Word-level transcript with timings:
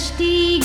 दृष्टि 0.00 0.60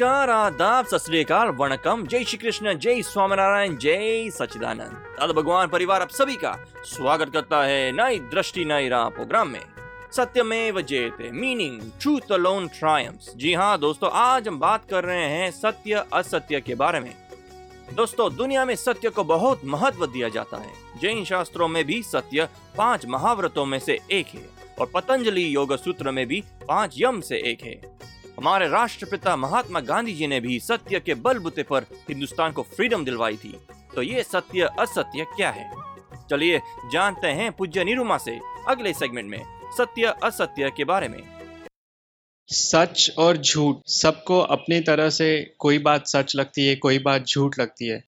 नमस्कार, 0.00 0.30
आदाब, 0.30 0.86
सत 0.86 0.96
श्री 0.96 1.22
वणकम। 1.58 2.06
जय 2.06 2.24
श्री 2.24 2.36
कृष्ण, 2.38 2.72
जय 2.74 3.00
स्वामीनारायण, 3.02 3.76
जय 3.76 4.28
सच्चिदानंद। 4.30 4.92
दादा 5.18 5.32
भगवान 5.32 5.68
परिवार 5.68 6.02
आप 6.02 6.08
सभी 6.08 6.36
का 6.36 6.52
स्वागत 6.86 7.32
करता 7.32 7.62
है 7.64 7.90
नई 7.92 8.18
दृष्टि, 8.18 8.64
नई 8.64 8.88
राह 8.88 9.08
प्रोग्राम 9.08 9.48
में। 9.48 9.60
सत्यमेव 10.12 10.80
जयते 10.80 11.30
मीनिंग 11.30 11.80
ट्रूथ 12.00 12.32
अलोन 12.32 12.68
ट्रायम्स 12.68 13.32
जी 13.36 13.54
हाँ 13.54 13.78
दोस्तों, 13.78 14.10
आज 14.12 14.48
हम 14.48 14.58
बात 14.58 14.84
कर 14.90 15.04
रहे 15.04 15.24
हैं 15.24 15.50
सत्य, 15.50 16.04
असत्य 16.12 16.60
के 16.60 16.74
बारे 16.74 17.00
में। 17.00 17.14
दोस्तों, 17.94 18.34
दुनिया 18.36 18.64
में 18.64 18.74
सत्य 18.76 19.10
को 19.10 19.24
बहुत 19.24 19.64
महत्व 19.64 20.06
दिया 20.06 20.28
जाता 20.28 20.56
है। 20.56 20.72
जैन 21.00 21.24
शास्त्रों 21.24 21.68
में 21.68 21.84
भी 21.84 22.02
सत्य 22.04 22.48
पाँच 22.76 23.06
महाव्रतों 23.06 23.66
में 23.66 23.78
से 23.78 23.98
एक 24.12 24.34
है 24.34 24.48
और 24.80 24.90
पतंजलि 24.94 25.54
योग 25.54 25.76
सूत्र 25.76 26.10
में 26.10 26.26
भी 26.26 26.44
पाँच 26.68 26.94
यम 26.98 27.20
से 27.20 27.42
एक 27.50 27.62
है। 27.62 27.80
हमारे 28.38 28.68
राष्ट्रपिता 28.68 29.36
महात्मा 29.36 29.80
गांधी 29.80 30.12
जी 30.12 30.26
ने 30.26 30.40
भी 30.40 30.60
सत्य 30.60 31.00
के 31.00 31.14
बलबूते 31.14 31.62
पर 31.62 31.82
हिंदुस्तान 31.82 32.52
को 32.52 32.62
फ्रीडम 32.62 33.04
दिलवाई 33.04 33.36
थी। 33.36 33.58
तो 33.94 34.02
ये 34.02 34.22
सत्य, 34.22 34.60
असत्य 34.60 35.24
क्या 35.24 35.50
है? 35.50 35.72
चलिए 36.30 36.58
जानते 36.92 37.28
हैं 37.28 37.52
पूज्य 37.52 37.84
निरुमा 37.84 38.18
से 38.18 38.40
अगले 38.68 38.92
सेगमेंट 38.92 39.30
में, 39.30 39.44
सत्य, 39.78 40.14
असत्य 40.24 40.70
के 40.76 40.84
बारे 40.84 41.08
में। 41.08 41.22
सच 42.48 43.10
और 43.18 43.36
झूठ, 43.36 43.76
सबको 43.86 44.38
अपनी 44.38 44.80
तरह 44.80 45.10
से 45.10 45.54
कोई 45.58 45.78
बात 45.78 46.06
सच 46.06 46.36
लगती 46.36 46.66
है, 46.66 46.76
कोई 46.76 46.98
बात 46.98 47.26
झूठ 47.26 47.58
लगती 47.58 47.86
है। 47.86 48.04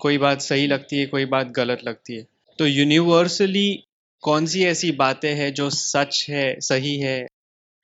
कोई 0.00 0.18
बात 0.18 0.40
सही 0.40 0.66
लगती 0.66 0.98
है, 0.98 1.06
कोई 1.06 1.24
बात 1.24 1.46
गलत 1.46 1.78
लगती 1.84 2.16
है। 2.16 2.26
तो 2.58 2.66
यूनिवर्सली 2.66 3.86
कौन 4.20 4.46
सी 4.46 4.64
ऐसी 4.64 4.92
बातें 4.92 5.34
हैं 5.34 5.54
जो 5.54 5.70
सच 5.70 6.26
है, 6.30 6.60
सही 6.60 6.98
है 6.98 7.26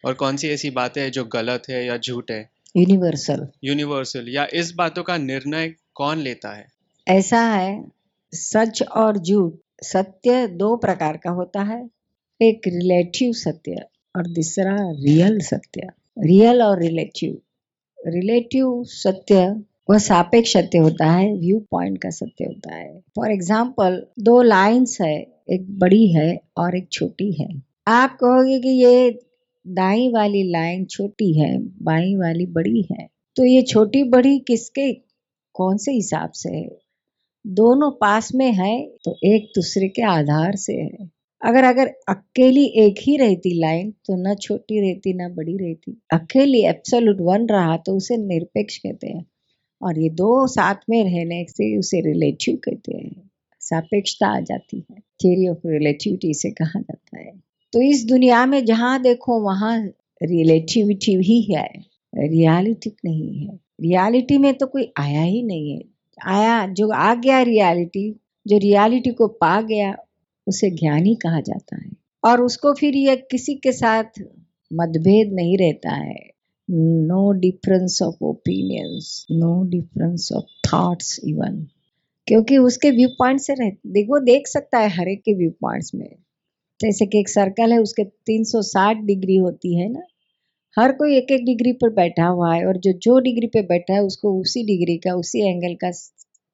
और 0.05 0.15
कौन 0.15 0.37
सी 0.37 0.49
ऐसी 0.49 0.71
बातें 0.71 1.01
हैं 1.03 1.11
जो 1.13 1.25
गलत 1.25 1.63
है 1.71 1.85
या 1.87 1.97
झूठ 1.97 2.31
है? 2.31 2.49
यूनिवर्सल 2.77 3.47
यूनिवर्सल 3.65 4.29
या 4.29 4.47
इस 4.55 4.73
बातों 4.73 5.03
का 5.03 5.17
निर्णय 5.17 5.75
कौन 5.95 6.19
लेता 6.19 6.57
है? 6.57 6.67
ऐसा 7.07 7.41
है 7.41 7.85
सच 8.33 8.83
और 8.83 9.19
झूठ 9.19 9.53
सत्य 9.85 10.47
दो 10.49 10.77
प्रकार 10.77 11.17
का 11.17 11.31
होता 11.31 11.63
है। 11.63 11.81
एक 12.41 12.69
रिलेटिव 12.69 13.33
सत्य 13.33 13.85
और 14.17 14.27
दूसरा 14.27 14.77
रियल 15.01 15.39
सत्य। 15.41 15.89
रियल 16.19 16.63
और 16.63 16.81
रिलेटिव 16.83 17.39
रिलेटिव 17.99 18.83
सत्य 18.85 19.47
वह 19.91 19.99
सापेक्ष 19.99 20.53
सत्य 20.53 20.79
होता 20.79 21.11
है 21.11 21.33
व्यू 21.35 21.59
पॉइंट 21.71 21.99
का 22.03 22.11
सत्य 22.11 22.45
होता 22.45 22.75
है। 22.75 23.01
फॉर 23.17 23.31
एग्ज़ाम्पल 23.31 24.03
दो 24.21 24.41
लाइन्स 24.43 25.01
है 25.01 25.15
एक 25.51 25.67
बड़ी 25.79 26.07
है 26.13 26.41
और 26.57 26.77
एक 26.77 26.89
छोटी 26.93 27.33
है। 27.33 27.49
आप 27.89 28.17
कहोगे 28.21 28.59
कि 28.61 28.69
ये 28.69 29.11
दाई 29.67 30.09
वाली 30.09 30.43
लाइन 30.51 30.85
छोटी 30.85 31.41
है, 31.41 31.59
बाई 31.59 32.15
वाली 32.17 32.47
बड़ी 32.47 32.87
है। 32.93 33.09
तो 33.37 33.45
ये 33.45 33.63
छोटी 33.63 34.03
बड़ी 34.05 34.39
किसके? 34.39 34.93
कौन 35.55 35.77
से 35.77 35.93
हिसाब 35.93 36.31
से 36.31 36.51
है? 36.51 36.69
दोनों 37.47 37.91
पास 37.91 38.35
में 38.35 38.53
है 38.53 38.87
तो 39.05 39.17
एक 39.25 39.45
दूसरे 39.55 39.89
के 39.89 40.03
आधार 40.03 40.57
से 40.57 40.73
है। 40.75 41.11
अगर 41.43 41.65
अगर 41.65 41.87
अकेली 42.09 42.65
एक 42.67 42.95
ही 43.03 43.17
रहती 43.17 43.61
लाइन 43.61 43.91
तो 43.91 44.17
न 44.17 44.35
छोटी 44.35 44.81
रहती, 44.81 45.15
न 45.15 45.35
बड़ी 45.35 45.57
रहती। 45.57 46.03
अकेली 46.13 46.63
एब्सोल्यूट 46.65 47.17
वन 47.21 47.47
रहा 47.47 47.77
तो 47.77 47.97
उसे 47.97 48.17
निरपेक्ष 48.17 48.79
कहते 48.79 49.07
हैं। 49.07 49.27
और 49.83 49.99
ये 49.99 50.11
दो 50.11 50.47
साथ 50.47 50.75
में 50.91 51.05
रहने 51.05 51.47
से 51.49 51.79
उसे 51.79 52.01
रिलेटिव 52.01 52.57
कहते 52.57 52.97
हैं। 52.97 53.31
सापेक्षता 53.61 54.37
आ 54.37 54.41
जाती 54.41 54.85
है। 54.91 54.97
थियरी 55.01 55.49
ऑफ़ 55.49 55.59
रिलेटिविटी 55.67 56.35
से 56.35 56.51
कहा 56.51 56.81
जाता 56.81 57.19
है। 57.19 57.52
तो 57.73 57.81
इस 57.81 58.05
दुनिया 58.07 58.47
में 58.47 58.65
जहाँ 58.65 59.03
देखो, 59.03 59.41
वहाँ 59.41 59.87
रिलेटिविटी 60.23 61.15
ही 61.15 61.43
है 61.43 61.69
रियलिटी 62.17 62.97
नहीं 63.05 63.47
है। 63.47 63.55
रियलिटी 63.81 64.39
में 64.39 64.55
तो 64.55 64.67
कोई 64.67 64.93
आया 64.99 65.23
ही 65.23 65.43
नहीं 65.43 65.73
है। 65.73 65.83
आया, 66.27 66.67
जो 66.67 66.89
आ 66.89 67.15
गया 67.15 67.43
रियलिटी 67.43 68.21
जो 68.47 68.59
रियलिटी 68.59 69.11
को 69.11 69.27
पा 69.27 69.61
गया, 69.61 69.97
उसे 70.47 70.71
ज्ञानी 70.71 71.15
कहा 71.15 71.41
जाता 71.41 71.77
है। 71.77 71.91
और 72.25 72.41
उसको 72.43 72.75
फिर 72.75 72.97
यह 72.97 73.15
किसी 73.15 73.55
के 73.55 73.73
साथ 73.73 74.05
मतभेद 74.73 75.33
नहीं 75.33 75.59
रहता 75.59 75.95
है। 75.95 76.33
No 76.71 77.33
difference 77.33 78.03
of 78.03 78.15
opinions 78.23 79.27
no 79.31 79.65
difference 79.65 80.29
of 80.33 80.45
thoughts 80.69 81.21
even 81.25 81.67
क्योंकि 82.27 82.59
उसके 82.59 82.91
व्यू 82.91 83.09
पॉइंट 83.09 83.41
से 83.41 83.55
रह, 83.55 83.71
देखो, 83.87 84.21
देख 84.21 84.47
सकता 84.47 84.79
है 84.79 84.89
हर 84.89 85.09
एक 85.09 85.21
के 85.21 85.35
व्यू 85.35 85.51
पॉइंट्स 85.51 85.95
में। 85.95 86.17
जैसे 86.83 87.07
कि 87.07 87.19
एक 87.21 87.29
सर्कल 87.29 87.73
है, 87.73 87.79
उसके 87.79 88.05
360 88.27 89.05
डिग्री 89.07 89.37
होती 89.37 89.75
है 89.79 89.89
ना। 89.89 90.03
हर 90.77 90.93
कोई 90.93 91.17
एक 91.17 91.31
एक 91.33 91.45
डिग्री 91.45 91.73
पर 91.73 91.91
बैठा 91.95 92.27
हुआ 92.27 92.55
है 92.55 92.67
और 92.67 92.77
जो 92.79 92.93
जो 92.99 93.19
डिग्री 93.21 93.47
पे 93.47 93.63
बैठा 93.63 93.95
है, 93.95 94.03
उसको 94.03 94.33
उसी 94.41 94.63
डिग्री 94.67 94.97
का, 94.99 95.15
उसी 95.15 95.49
एंगल 95.49 95.75
का 95.75 95.91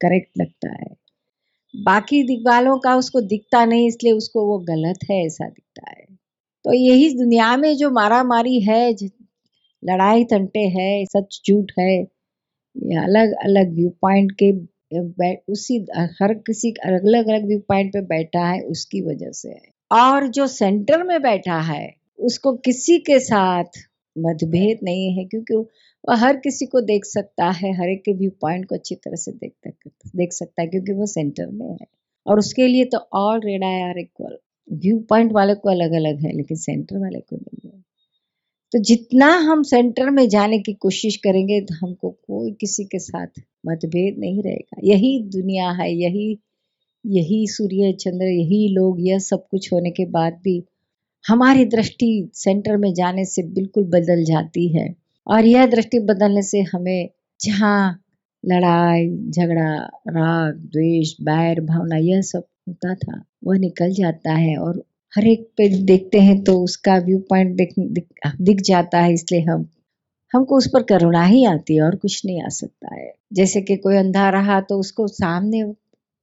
करेक्ट 0.00 0.38
लगता 0.38 0.70
है। 0.72 0.96
बाकी 1.74 2.22
दिवालों 2.22 2.78
का 2.78 2.94
उसको 2.96 3.20
दिखता 3.22 3.64
नहीं, 3.64 3.86
इसलिए 3.88 4.12
उसको 4.12 4.44
वो 4.46 4.58
गलत 4.68 4.98
है, 5.10 5.24
ऐसा 5.26 5.48
दिखता 5.48 5.90
है। 5.90 6.04
तो 6.64 6.72
यही 6.74 7.08
दुनिया 7.14 7.56
में 7.56 7.74
जो 7.76 7.90
मारा 7.90 8.22
मारी 8.24 8.60
है 8.60 8.90
लड़ाई 9.82 10.24
तंटे 10.24 10.60
है, 10.70 11.04
सच 11.06 11.40
झूठ 11.46 11.72
है 11.78 11.98
अलग 12.98 13.32
अलग 13.44 13.74
व्यू 13.74 13.88
पॉइंट 14.02 14.32
के 14.42 14.50
उसी, 15.52 15.76
हर 16.20 16.34
किसी 16.46 16.70
अलग 16.84 17.28
अलग 17.28 17.46
व्यू 17.46 17.58
पॉइंट 17.68 17.92
पे 17.92 18.00
बैठा 18.06 18.46
है, 18.46 18.60
उसकी 18.62 19.00
वजह 19.02 19.30
से 19.32 19.48
है। 19.48 19.77
और 19.90 20.26
जो 20.28 20.46
सेंटर 20.46 21.02
में 21.02 21.22
बैठा 21.22 21.60
है, 21.60 21.94
उसको 22.18 22.52
किसी 22.52 22.98
के 22.98 23.20
साथ 23.20 23.64
मतभेद 24.18 24.78
नहीं 24.82 25.18
है, 25.18 25.24
क्योंकि 25.24 25.54
वह 26.08 26.16
हर 26.16 26.36
किसी 26.36 26.66
को 26.66 26.80
देख 26.80 27.04
सकता 27.04 27.50
है, 27.50 27.72
हर 27.72 27.88
एक 27.88 28.02
के 28.04 28.12
व्यू 28.12 28.30
पॉइंट 28.30 28.66
को 28.66 28.74
अच्छी 28.74 28.94
तरह 28.94 29.16
से 29.16 29.32
देख 29.32 29.52
देख 30.16 30.32
सकता 30.32 30.62
है, 30.62 30.68
क्योंकि 30.68 30.92
वो 30.92 31.06
सेंटर 31.06 31.46
में 31.46 31.70
है। 31.70 31.86
और 32.26 32.38
उसके 32.38 32.66
लिए 32.66 32.84
तो 32.84 32.98
all 32.98 33.40
red 33.40 33.64
are 33.64 33.98
equal 33.98 34.38
view 34.72 34.98
point 34.98 35.32
वाले 35.32 35.54
को 35.54 35.70
अलग 35.70 35.92
अलग 35.92 36.20
है, 36.20 36.36
लेकिन 36.36 36.56
सेंटर 36.56 36.98
वाले 36.98 37.20
को 37.20 37.36
नहीं 37.36 37.70
है। 37.70 37.84
तो 38.72 38.78
जितना 38.78 39.26
हम 39.26 39.62
सेंटर 39.62 40.10
में 40.10 40.28
जाने 40.28 40.58
की 40.58 40.72
कोशिश 40.72 41.16
करेंगे 41.16 41.60
तो 41.60 41.86
हमको 41.86 42.10
कोई 42.10 42.52
किसी 42.52 42.84
के 42.84 42.98
साथ 42.98 43.40
मतभेद 43.66 44.18
नहीं 44.18 44.42
रहेगा। 44.42 44.80
यही 44.84 45.22
दुनिया 45.22 45.70
है, 45.70 45.94
यही 45.94 46.38
यही 47.04 47.46
सूर्य 47.46 47.92
चंद्र 47.92 48.26
यही 48.26 48.66
लोग 48.68 48.96
यह 49.00 49.18
सब 49.18 49.46
कुछ 49.50 49.72
होने 49.72 49.90
के 49.90 50.04
बाद 50.06 50.40
भी 50.44 50.62
हमारी 51.24 51.64
दृष्टि 51.64 52.30
सेंटर 52.34 52.76
में 52.76 52.92
जाने 52.94 53.24
से 53.24 53.42
बिल्कुल 53.42 53.84
बदल 53.84 54.24
जाती 54.24 54.68
है। 54.68 54.94
और 55.26 55.44
यह 55.44 55.66
दृष्टि 55.66 55.98
बदलने 56.00 56.42
से 56.42 56.60
हमें 56.72 57.08
जहाँ 57.40 58.02
लड़ाई 58.44 59.08
झगड़ा 59.30 59.72
राग 60.08 60.54
द्वेष 60.72 61.14
बैर 61.20 61.60
भावना 61.60 61.96
यह 61.96 62.20
सब 62.20 62.44
होता 62.68 62.94
था 62.94 63.22
वह 63.44 63.58
निकल 63.58 63.92
जाता 63.92 64.32
है 64.32 64.56
और 64.56 64.82
हर 65.12 65.26
एक 65.26 65.48
पे 65.56 65.68
देखते 65.84 66.20
हैं 66.20 66.42
तो 66.44 66.58
उसका 66.64 66.96
व्यू 66.98 67.18
पॉइंट 67.18 67.56
दिख, 67.56 67.74
दिख, 67.78 68.06
दिख 68.40 68.60
जाता 68.60 69.00
है 69.00 69.12
इसलिए 69.12 69.40
हम 69.40 69.68
हमको 70.32 70.56
उस 70.56 70.66
पर 70.72 70.82
करुणा 70.82 71.24
ही 71.24 71.44
आती 71.44 71.76
है 71.76 71.82
और 71.82 71.96
कुछ 71.96 72.22
नहीं 72.26 72.42
आ 72.42 72.48
सकता 72.48 72.94
है। 72.94 73.12
जैसे 73.32 73.60
कि 73.60 73.76
कोई 73.76 73.96
अंधा 73.96 74.28
रहा 74.30 74.60
तो 74.60 74.78
उसको 74.80 75.06
सामने 75.08 75.62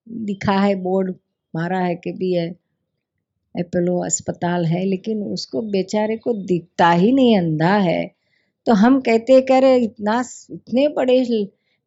लिखा 0.08 0.60
है, 0.60 0.76
बोर्ड 0.76 1.16
मारा 1.54 1.80
है 1.80 1.96
कि 1.96 2.12
भी 2.12 2.34
है। 2.34 2.50
अपोलो 3.56 3.98
अस्पताल 4.06 4.66
है, 4.66 4.86
लेकिन 4.86 5.24
उसको 5.24 5.62
बेचारे 5.62 6.18
को 6.18 6.34
दिखता 6.46 6.92
ही 6.92 7.12
नहीं, 7.12 7.38
अंधा 7.40 7.76
है। 7.80 8.06
तो 8.68 8.74
हम 8.74 9.00
कहते 9.02 9.42
करे 9.42 9.76
इतना 9.78 10.20
इतने 10.52 10.88
बड़े 10.88 11.20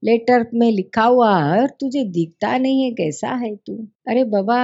लेटर 0.03 0.47
में 0.55 0.71
लिखा 0.73 1.05
हुआ 1.05 1.37
है, 1.45 1.61
और 1.63 1.71
तुझे 1.81 2.05
दिखता 2.05 2.57
नहीं 2.59 2.85
है, 2.85 2.91
कैसा 2.93 3.35
है 3.37 3.55
तू? 3.57 3.77
अरे 4.09 4.25
बाबा, 4.25 4.59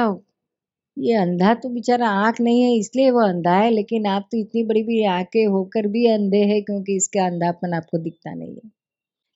ये 0.96 1.14
अंधा 1.14 1.54
तो 1.54 1.68
बेचारा 1.68 2.08
आँख 2.26 2.40
नहीं 2.40 2.62
है, 2.62 2.76
इसलिए 2.78 3.10
वो 3.10 3.20
अंधा 3.20 3.56
है, 3.56 3.70
लेकिन 3.70 4.06
आप 4.06 4.28
तो 4.32 4.38
इतनी 4.38 4.64
बड़ी 4.64 4.82
बड़ी 4.82 5.04
आँखें 5.06 5.46
होकर 5.46 5.86
भी 5.88 6.06
अंधे 6.06 6.44
हैं, 6.44 6.62
क्योंकि 6.64 6.96
इसका 6.96 7.26
अंधापन 7.26 7.74
आपको 7.74 7.98
दिखता 7.98 8.34
नहीं 8.34 8.54
है। 8.54 8.73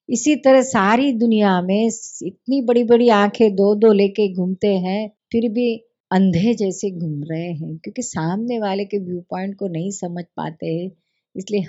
इसी 0.08 0.36
तरह 0.36 0.62
सारी 0.62 1.12
दुनिया 1.12 1.62
में 1.62 1.86
इतनी 2.22 2.60
बड़ी 2.62 2.84
बड़ी 2.84 3.08
आँखें 3.08 3.54
दो 3.56 3.74
दो 3.74 3.92
लेके 3.92 4.34
घूमते 4.34 4.68
हैं, 4.68 5.10
फिर 5.32 5.48
भी 5.48 5.76
अंधे 6.10 6.54
जैसे 6.54 6.90
घूम 6.90 7.24
रहे 7.24 7.52
हैं, 7.52 7.76
क्योंकि 7.78 8.02
सामने 8.02 8.58
वाले 8.58 8.84
के 8.84 8.98
व्यू 8.98 9.20
पॉइंट 9.30 9.56
को 9.56 9.68
नहीं 9.68 9.90
समझ 9.90 10.24
पाते 10.36 10.66
हैं, 10.66 10.90
इसलिए 11.36 11.64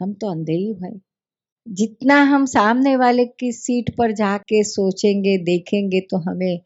हम 0.00 0.12
तो 0.12 0.30
अंधे 0.30 0.52
ही 0.52 0.72
हैं। 0.72 1.00
जितना 1.68 2.22
हम 2.22 2.44
सामने 2.46 2.96
वाले 2.96 3.24
की 3.26 3.52
सीट 3.52 3.90
पर 3.96 4.12
जाके 4.12 4.64
सोचेंगे, 4.64 5.38
देखेंगे 5.38 6.00
तो 6.00 6.16
हमें 6.16 6.60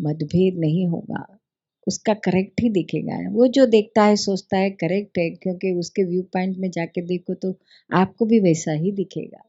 मतभेद 0.00 0.58
नहीं 0.58 0.86
होगा। 0.86 1.38
उसका 1.86 2.14
करेक्ट 2.14 2.62
ही 2.62 2.70
दिखेगा। 2.70 3.18
वो 3.30 3.46
जो 3.46 3.66
देखता 3.66 4.04
है, 4.04 4.16
सोचता 4.16 4.58
है 4.58 4.70
करेक्ट 4.70 5.18
है, 5.18 5.30
क्योंकि 5.30 5.72
उसके 5.72 6.04
व्यू 6.04 6.22
पॉइंट 6.22 6.58
में 6.58 6.70
जाके 6.70 7.02
देखो 7.02 7.34
तो 7.34 7.54
आपको 7.92 8.26
भी 8.26 8.40
वैसा 8.40 8.72
ही 8.72 8.92
दिखेगा। 8.92 9.42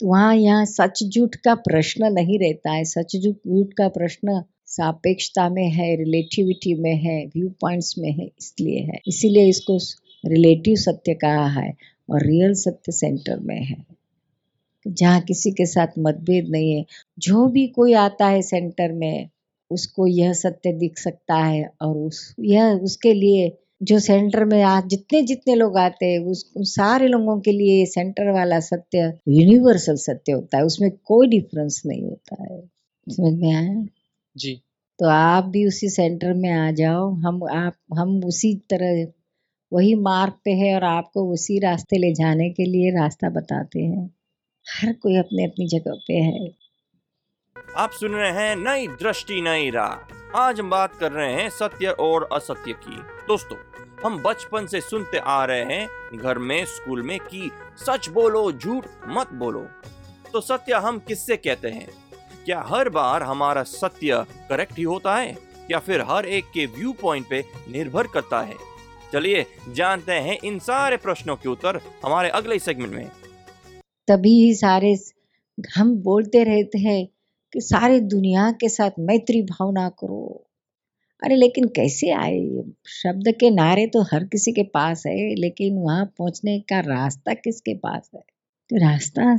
वहाँ 0.00 0.34
यहाँ 0.36 0.64
सच 0.64 1.02
झूठ 1.04 1.34
का 1.34 1.54
प्रश्न 1.54 2.12
नहीं 2.12 2.38
रहता 2.38 2.72
है। 2.72 2.84
सच 2.84 3.16
झूठ 3.16 3.72
का 3.72 3.88
प्रश्न 3.88 4.42
सापेक्षता 4.66 5.48
में 5.48 5.68
है 5.70 5.94
रिलेटिविटी 5.96 6.74
में 6.74 6.94
है 6.94 7.26
व्यू 7.26 7.48
पॉइंट्स 7.60 7.94
में 7.98 8.10
है, 8.12 8.26
इसलिए 8.38 8.80
है। 8.80 9.00
इसीलिए 9.08 9.48
इसको 9.48 9.78
रिलेटिव 10.24 10.76
सत्य 10.76 11.14
कहा 11.14 11.46
है 11.48 11.72
और 12.10 12.26
रियल 12.26 12.54
सत्य 12.54 12.92
सेंटर 12.92 13.38
में 13.40 13.64
है। 13.64 13.76
जहाँ 14.86 15.20
किसी 15.20 15.50
के 15.50 15.66
साथ 15.66 15.98
मतभेद 15.98 16.48
नहीं 16.48 16.72
है। 16.72 16.84
जो 17.18 17.46
भी 17.46 17.66
कोई 17.66 17.92
आता 17.92 18.26
है 18.26 18.42
सेंटर 18.42 18.92
में, 18.92 19.28
उसको 19.70 20.06
यह 20.06 20.32
सत्य 20.32 20.72
दिख 20.72 20.98
सकता 20.98 21.36
है 21.36 21.70
और 21.82 21.96
उस, 21.96 22.34
यह 22.40 22.72
उसके 22.74 23.12
लिए 23.14 23.48
जो 23.82 23.98
सेंटर 23.98 24.44
में 24.44 24.62
आज 24.62 24.86
जितने 24.86 25.22
जितने 25.22 25.54
लोग 25.54 25.78
आते 25.78 26.06
हैं 26.06 26.18
उस 26.18 26.52
उन 26.56 26.64
सारे 26.64 27.08
लोगों 27.08 27.40
के 27.40 27.52
लिए 27.52 27.86
सेंटर 27.86 28.30
वाला 28.30 28.60
सत्य 28.60 28.98
यूनिवर्सल 29.28 29.96
सत्य 29.96 30.32
होता 30.32 30.56
है। 30.56 30.64
उसमें 30.64 30.90
कोई 30.90 31.28
डिफरेंस 31.28 31.82
नहीं 31.86 32.02
होता 32.02 32.42
है। 32.42 32.60
समझ 33.08 33.32
में 33.32 33.52
आया? 33.52 33.86
जी। 34.36 34.62
तो 34.98 35.06
आप 35.06 35.44
भी 35.44 35.66
उसी 35.66 35.88
सेंटर 35.88 36.32
में 36.32 36.50
आ 36.50 36.70
जाओ। 36.70 37.10
हम 37.10 37.44
आप 37.44 37.74
हम 37.98 38.24
उसी 38.24 38.54
तरह 38.54 39.12
वही 39.72 39.94
मार्ग 39.94 40.32
पे 40.44 40.50
है 40.50 40.74
और 40.74 40.84
आपको 40.84 41.32
उसी 41.32 41.58
रास्ते 41.58 41.98
ले 41.98 42.14
जाने 42.14 42.50
के 42.50 42.64
लिए 42.64 42.90
रास्ता 42.90 43.28
बताते 43.28 43.80
हैं। 43.80 44.14
हर 44.66 44.92
कोई 44.92 45.16
अपने 45.16 45.44
अपनी 45.44 45.68
जगह 45.68 45.92
पे 46.08 46.14
है। 46.14 46.50
आप 47.76 47.90
सुन 47.90 48.12
रहे 48.12 48.30
हैं 48.30 48.56
नई 48.56 48.86
दृष्टि 48.86 49.40
नई 49.40 49.70
राह। 49.70 50.16
आज 50.38 50.60
हम 50.60 50.70
बात 50.70 50.94
कर 51.00 51.12
रहे 51.12 51.32
हैं 51.32 51.48
सत्य 51.48 51.86
और 51.86 52.28
असत्य 52.32 52.72
की। 52.72 52.96
दोस्तों 53.28 53.56
हम 54.06 54.22
बचपन 54.22 54.66
से 54.66 54.80
सुनते 54.80 55.18
आ 55.18 55.44
रहे 55.44 55.64
हैं 55.64 55.88
घर 56.18 56.38
में, 56.38 56.64
स्कूल 56.64 57.02
में 57.02 57.18
कि 57.20 57.50
सच 57.76 58.08
बोलो, 58.08 58.52
झूठ 58.52 58.86
मत 59.08 59.32
बोलो। 59.32 59.66
तो 60.32 60.40
सत्य 60.40 60.74
हम 60.74 60.98
किससे 60.98 61.36
कहते 61.36 61.68
हैं? 61.68 61.88
क्या 62.44 62.64
हर 62.66 62.88
बार 62.88 63.22
हमारा 63.22 63.62
सत्य 63.62 64.24
करेक्ट 64.48 64.78
ही 64.78 64.82
होता 64.82 65.16
है? 65.16 65.38
या 65.70 65.78
फिर 65.78 66.00
हर 66.00 66.26
एक 66.26 66.44
के 66.44 66.66
व्यू 66.66 66.92
पॉइंट 66.92 67.28
पे 67.30 67.44
निर्भर 67.70 68.06
करता 68.06 68.42
है? 68.42 68.54
चलिए 69.12 69.46
जानते 69.68 70.12
हैं 70.12 70.38
इन 70.44 70.58
सारे 70.58 70.96
प्रश्नों 70.96 71.36
के 71.36 71.48
उत्तर 71.48 71.80
हमारे 72.04 72.28
अगले 72.28 72.58
सेगमेंट 72.58 72.94
में। 72.94 73.10
तभी 74.08 74.54
सारे 74.54 74.96
हम 75.76 75.96
बोलते 75.96 76.44
रहते 76.44 76.78
हैं 76.78 77.08
कि 77.52 77.60
सारे 77.60 78.00
दुनिया 78.00 78.50
के 78.50 78.68
साथ 78.68 78.90
मैत्री 78.98 79.42
भावना 79.42 79.88
करो। 79.88 80.45
अरे, 81.24 81.36
लेकिन 81.36 81.64
कैसे 81.64 82.10
आए 82.10 82.34
ये? 82.34 82.64
शब्द 82.86 83.28
के 83.28 83.50
नारे 83.50 83.86
तो 83.86 84.02
हर 84.02 84.24
किसी 84.24 84.52
के 84.52 84.62
पास 84.62 85.06
है, 85.06 85.34
लेकिन 85.34 85.78
वहाँ 85.78 86.06
पहुँचने 86.18 86.60
का 86.60 86.80
रास्ता 86.80 87.34
किसके 87.34 87.74
पास 87.74 88.10
है? 88.14 88.20
तो 88.70 88.76
रास्ता 88.76 89.36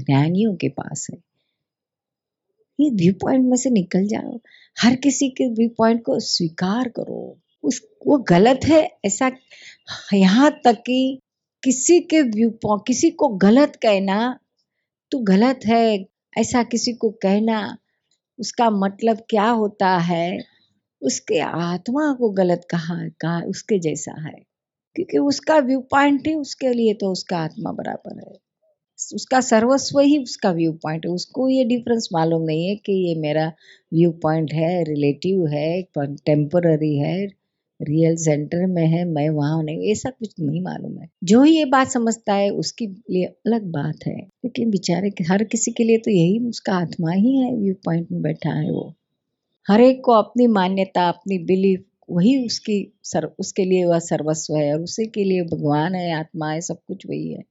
ज्ञानियों 0.00 0.56
के 0.56 0.68
पास 0.68 1.06
है। 1.12 1.18
ये 2.80 2.90
व्यू 2.90 3.12
पॉइंट 3.12 3.44
में 3.44 3.56
से 3.56 3.70
निकल 3.70 4.06
जाओ। 4.06 4.40
हर 4.80 4.96
किसी 4.96 5.28
के 5.28 5.48
व्यू 5.48 5.68
पॉइंट 5.68 6.02
को 6.02 6.20
स्वीकार 6.20 6.88
करो। 6.88 7.38
उस, 7.62 7.82
वो 8.06 8.18
गलत 8.18 8.60
है, 8.64 8.90
ऐसा 9.04 9.30
यहाँ 10.14 10.60
तक 10.64 10.82
कि 10.86 11.20
किसी 11.64 12.00
के 12.00 12.22
व्यू 12.22 12.50
पॉइंट 12.50 12.82
किसी 12.86 13.10
को 13.10 13.28
गलत 13.28 13.76
कहना 13.76 14.38
तो 15.10 15.18
गलत 15.18 15.60
है। 15.66 16.06
ऐसा 16.38 16.62
किसी 16.62 16.92
को 16.92 17.10
कहना, 17.10 17.78
उसका 18.40 18.70
मतलब 18.70 19.18
क्या 19.30 19.50
होता 19.50 19.98
है? 19.98 20.57
उसके 21.02 21.38
आत्मा 21.38 22.12
को 22.12 22.30
गलत 22.30 22.66
कहा 22.70 23.08
कहा, 23.08 23.40
उसके 23.40 23.78
जैसा 23.78 24.20
है। 24.20 24.34
क्योंकि 24.94 25.18
उसका 25.18 25.58
व्यू 25.58 25.80
पॉइंट 25.80 26.28
है 26.28 26.34
उसके 26.34 26.72
लिए 26.72 26.94
तो 26.94 27.12
उसका 27.12 27.38
आत्मा 27.38 27.72
बराबर 27.72 28.20
है। 28.20 28.34
उसका 29.14 29.40
सर्वस्व 29.40 30.00
ही 30.00 30.18
उसका 30.18 30.52
व्यू 30.52 30.72
पॉइंट 30.72 31.06
है। 31.06 31.12
उसको 31.12 31.48
ये 31.48 31.64
डिफरेंस 31.64 32.08
मालूम 32.12 32.42
नहीं 32.42 32.68
है 32.68 32.76
कि 32.76 33.08
ये 33.08 33.14
मेरा 33.14 33.52
व्यू 33.94 34.10
पॉइंट 34.10 34.52
है 34.52 34.84
रिलेटिव 34.84 35.46
है 35.46 35.82
टेम्पररी 36.00 36.98
है 36.98 37.38
रियल 37.82 38.16
सेंटर 38.16 38.66
में 38.66 38.86
है, 38.86 39.04
मैं 39.04 39.30
वहाँ 39.30 39.62
नहीं 39.62 39.92
ऐसा 39.92 40.10
कुछ 40.10 40.34
नहीं 40.40 40.62
मालूम 40.62 40.98
है। 40.98 41.08
जो 41.24 41.42
ही 41.42 41.56
ये 41.56 41.64
बात 41.64 41.88
समझता 41.88 42.34
है, 42.34 42.50
उसके 42.50 42.86
लिए 42.86 43.24
अलग 43.24 43.62
बात 43.62 43.96
है। 44.06 44.16
लेकिन 44.16 44.70
बेचारे 44.70 45.08
हर 45.08 45.44
किसी 45.44 45.70
के 45.70 45.84
लिए 45.84 45.98
तो 45.98 46.10
यही 46.10 46.38
उसका 46.38 46.72
आत्मा 46.72 47.12
ही 47.12 47.38
है, 47.38 47.56
व्यू 47.56 47.74
पॉइंट 47.74 48.08
में 48.12 48.22
बैठा 48.22 48.50
है 48.50 48.70
वो। 48.70 48.94
हर 49.68 49.80
एक 49.80 50.00
को 50.04 50.12
अपनी 50.14 50.46
मान्यता, 50.48 51.08
अपनी 51.08 51.38
बिलीफ 51.46 51.84
वही 52.10 52.46
उसकी 52.46 52.76
सर, 53.04 53.24
उसके 53.38 53.64
लिए 53.64 53.84
वह 53.84 53.98
सर्वस्व 54.00 54.56
है 54.56 54.72
और 54.74 54.80
उसी 54.82 55.06
के 55.08 55.24
लिए 55.24 55.42
भगवान 55.46 55.94
है, 55.94 56.12
आत्मा 56.14 56.50
है, 56.50 56.60
सब 56.60 56.78
कुछ 56.86 57.06
वही 57.06 57.32
है। 57.32 57.42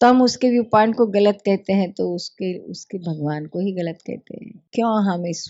तो 0.00 0.06
हम 0.06 0.22
उसके 0.22 0.50
व्यू 0.50 0.62
पॉइंट 0.72 0.96
को 0.96 1.06
गलत 1.08 1.38
कहते 1.46 1.72
हैं 1.72 1.90
तो 1.92 2.14
उसके 2.14 2.56
उसके 2.70 2.98
भगवान 3.00 3.46
को 3.46 3.60
ही 3.60 3.72
गलत 3.72 3.98
कहते 4.06 4.36
हैं। 4.36 4.52
क्यों 4.74 4.90
हम 5.04 5.26
इस, 5.26 5.48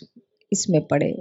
इसमें 0.52 0.80
पड़े 0.88 1.12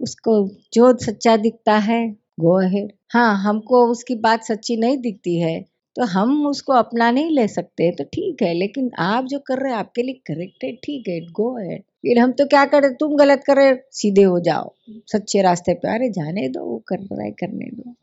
उसको 0.00 0.32
जो 0.74 0.92
सच्चा 0.98 1.36
दिखता 1.38 1.76
है 1.80 2.00
गो 2.40 2.54
अहेड 2.62 2.92
हाँ 3.12 3.36
हमको 3.42 3.84
उसकी 3.88 4.14
बात 4.20 4.44
सच्ची 4.44 4.76
नहीं 4.76 4.98
दिखती 4.98 5.38
है 5.40 5.60
तो 5.96 6.04
हम 6.08 6.46
उसको 6.46 6.72
अपना 6.74 7.10
नहीं 7.10 7.30
ले 7.30 7.46
सकते 7.48 7.90
तो 7.92 8.04
ठीक 8.04 8.42
है, 8.42 8.52
लेकिन 8.54 8.90
आप 9.00 9.24
जो 9.26 9.38
कर 9.38 9.58
रहे 9.58 9.72
हैं, 9.72 9.78
आपके 9.78 10.02
लिए 10.02 10.14
करेक्ट 10.26 10.64
है, 10.64 10.72
ठीक 10.76 11.08
है 11.08 11.20
गो 11.32 11.50
अहेड 11.58 11.82
फिर 12.04 12.18
हम 12.18 12.32
तो 12.32 12.46
क्या 12.46 12.64
करे, 12.66 12.88
तुम 12.90 13.16
गलत 13.16 13.42
कर 13.46 13.58
सीधे 13.92 14.22
हो 14.22 14.38
जाओ। 14.40 14.72
सच्चे 15.12 15.42
रास्ते 15.42 15.74
पे 15.74 15.94
अरे 15.94 16.08
जाने 16.12 16.48
दो, 16.48 16.64
वो 16.64 16.78
कर 16.88 16.98
रहा 17.00 17.24
है 17.24 17.30
करने 17.32 17.70
दो। 17.72 17.94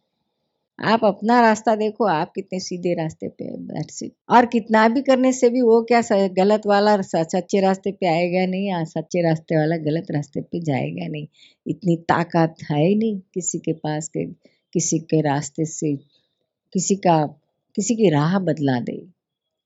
आप 0.79 1.03
अपना 1.05 1.39
रास्ता 1.41 1.75
देखो, 1.75 2.05
आप 2.05 2.31
कितने 2.35 2.59
सीधे 2.59 2.93
रास्ते 2.95 3.27
पे 3.29 3.45
है 3.45 4.09
और 4.29 4.45
कितना 4.45 4.87
भी 4.87 5.01
करने 5.01 5.31
से 5.33 5.49
भी 5.49 5.61
वो 5.61 5.81
क्या 5.83 6.01
गलत 6.37 6.67
वाला 6.67 6.95
सच्चे 7.01 7.61
रास्ते 7.61 7.91
पे 7.91 8.07
आएगा 8.07 8.45
नहीं, 8.45 8.67
या 8.69 8.83
सच्चे 8.85 9.21
रास्ते 9.21 9.57
वाला 9.57 9.77
गलत 9.79 10.11
रास्ते 10.11 10.41
पे 10.41 10.61
जाएगा 10.61 11.07
नहीं। 11.07 11.27
इतनी 11.67 11.95
ताकत 12.09 12.55
है 12.71 12.79
ही 12.79 12.95
नहीं 12.95 13.19
किसी 13.33 13.59
के 13.59 13.73
पास 13.73 14.07
के, 14.07 14.25
किसी 14.73 14.99
के 15.01 15.21
रास्ते 15.21 15.65
से, 15.65 15.95
किसी 16.73 16.95
का, 16.97 17.25
किसी 17.75 17.95
की 17.95 18.09
राह 18.09 18.39
बदला 18.39 18.79
दे। 18.79 18.97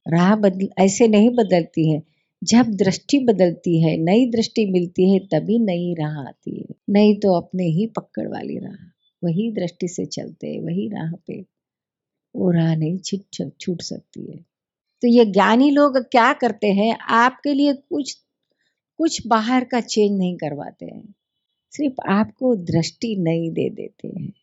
राह 0.06 0.36
बदल, 0.38 0.68
ऐसे 0.80 1.08
नहीं 1.08 1.30
बदलती 1.36 1.90
है। 1.92 2.02
जब 2.44 2.66
दृष्टि 2.66 3.20
बदलती 3.20 3.82
है, 3.82 3.98
नई 3.98 4.26
दृष्टि 4.26 4.66
मिलती 4.66 5.14
है, 5.14 5.20
तभी 5.20 5.60
नई 5.60 5.94
राह 5.94 6.20
आती 6.20 6.60
है। 6.60 6.66
नहीं 6.90 7.16
तो 7.16 7.34
अपने 7.34 7.64
ही 7.64 7.88
पकड़ 7.88 8.28
वाली 8.28 8.58
राह। 8.58 8.90
वही 9.24 9.52
दृष्टि 9.52 9.88
से 9.88 10.06
चलते, 10.06 10.60
वही 10.60 10.88
राह 10.88 11.12
पे 11.28 11.46
वो 12.36 12.52
राह 12.52 12.76
नहीं 12.76 12.98
छिट 12.98 13.52
छूट 13.62 13.82
सकती 13.82 14.32
है। 14.32 14.38
तो 15.02 15.08
ये 15.08 15.26
ज्ञानी 15.26 15.72
लोग 15.72 15.98
क्या 15.98 16.34
करते 16.34 16.68
हैं? 16.68 16.98
आपके 17.02 17.54
लिए 17.54 17.74
कुछ 17.74 18.18
कुछ 18.98 19.28
बाहर 19.28 19.64
का 19.64 19.82
चेंज 19.82 20.18
नहीं 20.18 20.38
करवाते 20.38 20.86
हैं। 20.86 21.16
सिर्फ़ 21.72 22.10
आपको 22.10 22.56
दृष्टि 22.56 23.16
नहीं 23.16 23.52
दे 23.52 23.70
देते 23.70 24.08
हैं। 24.08 24.34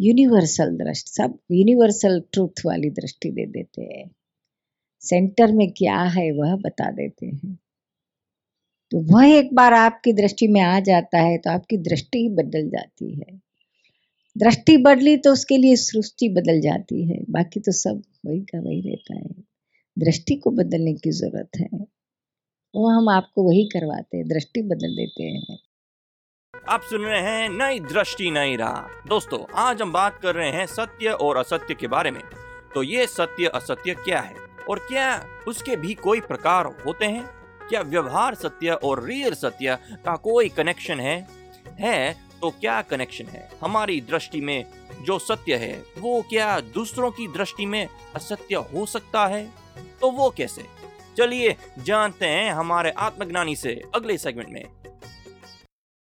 यूनिवर्सल 0.00 0.70
दृष्टि, 0.76 1.10
सब 1.10 1.38
यूनिवर्सल 1.50 2.22
ट्रूथ 2.32 2.66
वाली 2.66 2.90
दृष्टि 2.90 3.30
दे 3.30 3.46
देते 3.46 3.82
हैं। 3.82 4.10
सेंटर 5.08 5.52
में 5.52 5.70
क्या 5.72 5.98
है 6.10 6.30
वह 6.32 6.54
बता 6.56 6.90
देते 6.92 7.26
हैं। 7.26 7.54
तो 8.92 9.00
वह 9.06 9.26
एक 9.28 9.54
बार 9.54 9.74
आपकी 9.74 10.12
दृष्टि 10.12 10.46
में 10.48 10.60
आ 10.60 10.78
जाता 10.80 11.18
है 11.18 11.38
तो 11.38 11.50
आपकी 11.50 11.76
दृष्टि 11.78 12.18
ही 12.18 12.28
बदल 12.28 12.68
जाती 12.70 13.12
है। 13.14 13.40
दृष्टि 14.36 14.76
बदली 14.76 15.16
तो 15.16 15.32
उसके 15.32 15.56
लिए 15.58 15.76
सृष्टि 15.76 16.28
बदल 16.28 16.60
जाती 16.60 17.04
है, 17.04 17.18
बाकी 17.30 17.60
तो 17.60 17.72
सब 17.72 18.02
वही 18.26 18.40
का 18.40 18.60
वही 18.60 18.80
रहता 18.80 19.14
है। 19.14 19.44
दृष्टि 19.96 20.34
को 20.34 20.50
बदलने 20.50 20.94
की 20.94 21.10
ज़रूरत 21.10 21.60
है। 21.60 21.68
वो 22.74 22.88
हम 22.88 23.08
आपको 23.08 23.42
वही 23.42 23.64
करवाते 23.66 24.16
हैं, 24.16 24.26
दृष्टि 24.28 24.62
बदल 24.62 24.96
देते 24.96 25.24
हैं। 25.24 25.58
आप 26.68 26.82
सुन 26.82 27.02
रहे 27.02 27.20
हैं 27.20 27.48
नई 27.48 27.80
दृष्टि, 27.82 28.30
नई 28.30 28.56
राह। 28.56 29.08
दोस्तों, 29.08 29.44
आज 29.56 29.82
हम 29.82 29.92
बात 29.92 30.18
कर 30.22 30.34
रहे 30.34 30.50
हैं 30.50 30.66
सत्य 30.66 31.10
और 31.10 31.36
असत्य 31.36 31.74
के 31.74 31.86
बारे 31.86 32.10
में। 32.10 32.20
तो 32.74 32.82
ये 32.82 33.06
सत्य, 33.06 33.46
असत्य 33.54 33.94
क्या 33.94 34.20
है? 34.20 34.45
और 34.70 34.78
क्या 34.78 35.26
उसके 35.48 35.76
भी 35.76 35.94
कोई 35.94 36.20
प्रकार 36.20 36.66
होते 36.86 37.04
हैं? 37.04 37.24
क्या 37.68 37.80
व्यवहार 37.80 38.34
सत्य 38.34 38.70
और 38.70 39.04
रियल 39.04 39.34
सत्य 39.34 39.78
का 40.04 40.16
कोई 40.16 40.48
कनेक्शन 40.48 41.00
है? 41.00 41.28
है 41.80 42.26
तो 42.40 42.50
क्या 42.50 42.82
कनेक्शन 42.82 43.26
है? 43.26 43.50
हमारी 43.62 44.00
दृष्टि 44.00 44.40
में 44.40 44.64
जो 45.02 45.18
सत्य 45.18 45.56
है 45.56 45.84
वो 45.98 46.22
क्या 46.22 46.60
दूसरों 46.60 47.10
की 47.10 47.28
दृष्टि 47.28 47.66
में 47.66 47.88
असत्य 48.14 48.54
हो 48.54 48.86
सकता 48.86 49.26
है? 49.26 49.50
तो 50.00 50.10
वो 50.10 50.30
कैसे? 50.30 50.66
चलिए 51.18 51.56
जानते 51.78 52.26
हैं 52.26 52.52
हमारे 52.52 52.90
आत्मज्ञानी 52.90 53.56
से 53.56 53.82
अगले 53.94 54.18
सेगमेंट 54.18 54.48
में। 54.48 54.64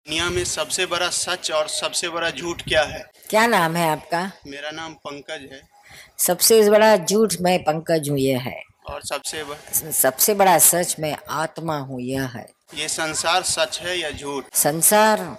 दुनिया 0.07 0.31
में 0.31 0.45
सबसे 0.45 0.87
बड़ा 0.87 1.09
सच 1.09 1.51
और 1.51 1.69
सबसे 1.69 2.09
बड़ा 2.09 2.31
झूठ 2.31 2.63
क्या 2.63 2.83
है? 2.83 3.11
क्या 3.31 3.47
नाम 3.47 3.77
है 3.77 3.91
आपका? 3.91 4.33
मेरा 4.47 4.71
नाम 4.71 4.95
पंकज 4.95 5.49
है। 5.53 5.61
सबसे 6.19 6.71
बड़ा 6.71 6.97
झूठ 6.97 7.35
मैं 7.41 7.59
पंकज 7.63 8.11
हूँ 8.11 8.19
यह 8.19 8.41
है। 8.41 8.63
और 8.91 9.03
सबसे 9.03 9.45
बड़ा 9.45 9.91
सबसे 9.91 10.35
बड़ा 10.35 10.59
सच 10.59 10.97
मैं 11.01 11.17
आत्मा 11.31 11.79
हूँ 11.79 12.01
यह 12.01 12.27
है। 12.27 12.47
ये 12.75 12.89
संसार 12.89 13.43
सच 13.43 13.81
है 13.83 13.99
या 13.99 14.11
झूठ? 14.11 14.45
संसार 14.53 15.37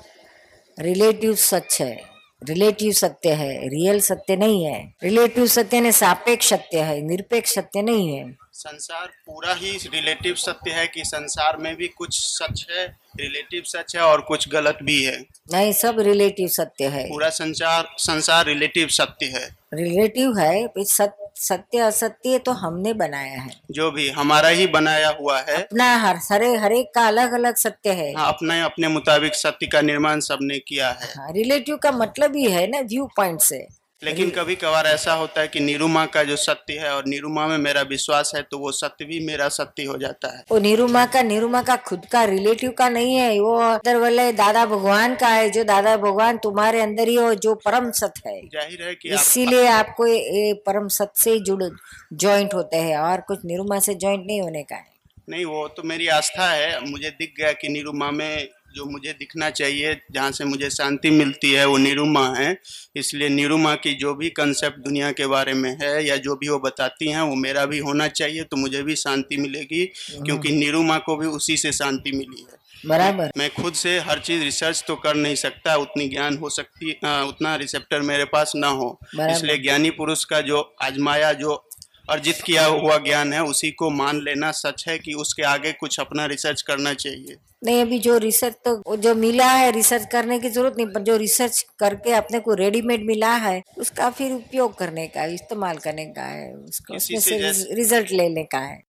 रिलेटिव 0.80 1.36
सच 1.36 1.82
है। 1.82 2.14
रिलेटिव 2.44 2.92
सत्य 2.92 3.34
है 3.34 3.68
रियल 3.68 4.00
सत्य 4.00 4.36
नहीं 4.36 4.64
है। 4.66 4.94
रिलेटिव 5.04 5.46
सत्य 5.48 5.82
ने 5.82 5.92
सापेक्ष 5.92 6.50
सत्य 6.50 6.80
है 6.80 7.02
निरपेक्ष 7.02 7.54
सत्य 7.56 7.82
नहीं 7.82 8.18
है। 8.18 8.43
संसार 8.56 9.06
पूरा 9.26 9.54
ही 9.54 9.72
रिलेटिव 9.94 10.34
सत्य 10.36 10.72
है 10.72 10.86
कि 10.88 11.04
संसार 11.06 11.58
में 11.58 11.76
भी 11.76 11.88
कुछ 11.88 12.20
सच 12.20 12.66
है 12.72 12.86
रिलेटिव 13.20 13.64
सच 13.66 13.96
है 13.96 14.02
और 14.02 14.22
कुछ 14.22 14.48
गलत 14.50 14.78
भी 14.84 15.02
है। 15.04 15.16
नहीं 15.54 15.72
सब 15.74 16.00
रिलेटिव 16.00 16.48
सत्य 16.48 16.88
है। 16.88 17.04
पूरा 17.10 17.30
संसार 17.30 17.90
संसार 17.98 18.46
रिलेटिव 18.46 18.88
सत्य 18.88 19.26
है। 19.26 19.46
रिलेटिव 19.74 20.38
है 20.38 20.68
सत्य 20.80 21.80
असत्य 21.80 22.40
तो 22.40 22.52
हमने 22.52 22.94
बनाया 22.94 23.42
है। 23.42 23.50
जो 23.72 23.92
भी 23.92 24.10
हमारा 24.10 24.50
ही 24.50 24.68
बनाया 24.68 25.10
हुआ 25.20 25.40
है। 25.40 25.62
अपना 25.62 25.96
हर 25.98 26.20
हरे 26.32 26.56
हर 26.56 26.72
एक 26.72 26.92
का 26.96 27.08
अलग 27.08 27.34
अलग 27.34 27.56
सत्य 27.56 27.92
है। 27.92 28.14
हाँ, 28.14 28.28
अपने 28.28 28.62
अपने 28.62 28.88
मुताबिक 28.88 29.36
सत्य 29.36 29.68
का 29.68 29.82
निर्माण 29.82 30.20
सबने 30.20 30.60
किया 30.60 30.92
है। 30.92 31.14
हाँ, 31.18 31.32
रिलेटिव 31.32 31.78
का 31.78 31.92
मतलब 31.92 32.36
ही 32.36 32.52
है 32.52 32.68
ना 32.68 32.80
व्यू 32.80 33.06
पॉइंट 33.18 33.42
से। 33.42 33.66
लेकिन 34.04 34.30
कभी 34.30 34.56
कभार 34.56 34.88
ऐसा 34.88 35.14
होता 35.14 35.42
है 35.42 35.48
कि 35.48 35.60
निरुमा 35.60 36.06
का 36.06 36.24
जो 36.24 36.36
सत्य 36.36 36.74
है 36.80 36.94
और 36.96 37.06
निरुमा 37.08 37.46
में 37.48 37.58
मेरा 37.58 37.82
विश्वास 37.90 38.32
है 38.36 38.42
तो 38.42 38.58
वो 38.60 38.72
सत्य 38.72 39.06
भी 39.06 39.20
मेरा 39.26 39.48
सत्य 39.50 39.84
हो 39.84 39.98
जाता 39.98 40.28
है। 40.28 40.44
वो 40.52 40.60
निरुमा 40.60 41.06
का 41.06 41.22
निरुमा 41.24 41.62
का 41.62 41.76
खुद 41.86 42.06
का 42.12 42.24
रिलेटिव 42.26 42.72
का 42.78 42.90
नहीं 42.90 43.16
है 43.16 43.40
वो 43.40 43.56
अंदर 43.58 43.98
वाले 43.98 44.32
दादा 44.34 44.66
भगवान 44.66 45.16
का 45.16 45.28
है 45.28 45.50
जो 45.50 45.64
दादा 45.64 45.96
भगवान 45.98 46.38
तुम्हारे 46.44 46.82
अंदर 46.82 47.08
ही 47.08 47.16
हो 47.16 47.34
जो 47.38 47.54
परम 47.66 47.92
सत्य 47.94 48.30
है। 48.30 48.42
ज़ाहिर 48.50 48.84
है 48.84 48.96
कि 48.96 49.10
आप 49.10 49.20
इसीलिए 49.20 49.68
आपको 49.70 50.08
ये 50.08 50.18
ये 50.38 50.54
परम 50.66 50.88
सत्य 50.90 51.24
से 51.24 51.40
जुड़ 51.42 51.64
ज्वाइंट 51.64 52.54
होते 52.54 52.78
हैं 52.80 52.98
और 53.00 53.22
कुछ 53.28 53.46
निरुमा 53.46 53.80
से 53.80 53.94
ज्वाइंट 53.96 54.26
नहीं 54.26 54.42
होने 54.42 54.64
का 54.64 54.76
है। 54.76 54.92
नहीं 55.30 55.46
वो 55.46 55.68
तो 55.68 55.84
मेरी 55.84 56.08
आस्था 56.14 56.50
है 56.52 56.80
मुझे 56.90 57.10
दिख 57.10 57.34
गया 57.38 57.52
कि 57.54 57.70
निरुमा 57.70 58.10
में 58.12 58.48
जो 58.76 58.86
मुझे 58.86 59.12
दिखना 59.14 59.50
चाहिए 59.50 59.94
जहाँ 60.12 60.32
से 60.32 60.46
मुझे 60.46 60.70
शांति 60.70 61.10
मिलती 61.10 61.52
है 61.52 61.66
वो 61.66 61.78
निरुमा 61.78 62.28
है। 62.38 62.58
इसलिए 62.96 63.30
निरुमा 63.30 63.76
की 63.76 63.94
जो 63.94 64.14
भी 64.16 64.30
कंसेप्ट 64.30 64.80
दुनिया 64.80 65.12
के 65.12 65.28
बारे 65.28 65.54
में 65.54 65.70
है 65.82 66.06
या 66.08 66.18
जो 66.18 66.36
भी 66.36 66.50
वो 66.50 66.60
बताती 66.60 67.10
हैं 67.10 67.22
वो 67.22 67.36
मेरा 67.36 67.66
भी 67.66 67.80
होना 67.80 68.08
चाहिए 68.08 68.44
तो 68.44 68.58
मुझे 68.58 68.84
भी 68.84 68.96
शांति 68.96 69.38
मिलेगी 69.38 69.86
क्योंकि 70.26 70.52
निरुमा 70.52 70.98
को 70.98 71.16
भी 71.18 71.28
उसी 71.28 71.58
से 71.58 71.72
शांति 71.72 72.12
मिली 72.12 72.42
है। 72.42 72.62
बराबर। 72.88 73.32
मैं 73.38 73.50
खुद 73.54 73.74
से 73.74 73.98
हर 74.00 74.20
चीज़ 74.20 74.44
रिसर्च 74.44 74.84
तो 74.88 74.96
कर 74.96 75.16
नहीं 75.16 75.36
सकता 75.36 75.76
उतनी 75.76 76.08
ज्ञान 76.08 76.38
हो 76.38 76.50
सकती 76.50 76.92
अ, 76.92 77.26
उतना 77.28 77.56
रिसेप्टर 77.56 78.02
मेरे 78.02 78.26
पास 78.26 78.54
ना 78.56 78.68
हो। 78.68 79.00
इसलिए 79.32 79.58
ज्ञानी 79.58 79.90
पुरुष 79.90 80.24
का 80.24 80.42
जो 80.42 80.76
आजमाया 80.82 81.32
जो 81.34 81.56
अर्जित 82.10 82.42
किया 82.46 82.66
हुआ 82.66 82.98
ज्ञान 82.98 83.34
है 83.34 83.44
उसी 83.44 83.70
को 83.72 83.90
मान 83.90 84.20
लेना 84.22 84.52
सच 84.52 84.84
है 84.88 84.98
कि 85.00 85.14
उसके 85.14 85.44
आगे 85.44 85.72
कुछ 85.72 86.00
अपना 86.00 86.26
रिसर्च 86.26 86.62
करना 86.62 86.94
चाहिए। 86.94 87.36
नहीं 87.64 87.82
अभी 87.82 88.00
जो 88.00 88.18
रिसर्च 88.18 88.56
तो 88.66 88.96
जो 88.96 89.14
मिला 89.16 89.48
है 89.48 89.72
रिसर्च 89.72 90.08
करने 90.12 90.40
की 90.40 90.50
ज़रूरत 90.50 90.74
नहीं 90.78 90.88
पर 90.88 91.02
जो 91.02 91.16
रिसर्च 91.18 91.66
करके 91.80 92.14
अपने 92.14 92.40
को 92.40 92.54
रेडीमेड 92.54 93.06
मिला 93.06 93.34
है 93.36 93.62
उसका 93.78 94.10
फिर 94.10 94.32
उपयोग 94.32 94.78
करने 94.78 95.08
का 95.08 95.26
इस्तेमाल 95.34 95.78
करने 95.78 96.06
का 96.08 96.24
है 96.24 96.54
उसको 96.54 96.96
उसमें 96.96 97.20
से 97.20 97.54
से 97.54 97.76
रिज़ल्ट 97.76 98.12
लेने 98.12 98.44
का 98.44 98.60
है। 98.60 98.82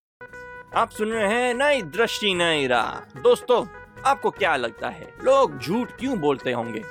आप 0.77 0.91
सुन 0.91 1.09
रहे 1.09 1.33
हैं 1.35 1.55
नई 1.55 1.83
दृष्टि 1.93 2.35
नई 2.35 2.67
राह। 2.67 3.21
दोस्तों 3.23 3.65
आपको 4.07 4.31
क्या 4.33 4.57
लगता 4.57 4.89
है 4.89 5.09
लोग 5.23 5.59
झूठ 5.61 5.91
क्यों 5.91 6.19
बोलते 6.21 6.53
होंगे? 6.53 6.83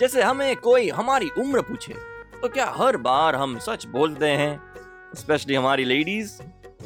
जैसे 0.00 0.22
हमें 0.22 0.56
कोई 0.56 0.88
हमारी 0.90 1.30
उम्र 1.38 1.60
पूछे 1.62 1.94
तो 2.40 2.48
क्या 2.48 2.72
हर 2.76 2.96
बार 2.98 3.36
हम 3.36 3.58
सच 3.58 3.86
बोलते 3.86 4.26
हैं? 4.26 4.71
स्पेशली 5.16 5.54
हमारी 5.54 5.84
लेडीज़ 5.84 6.32